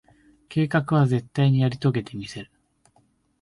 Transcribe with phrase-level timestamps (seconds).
[0.49, 2.49] 計画は、絶対にやり遂げてみせる。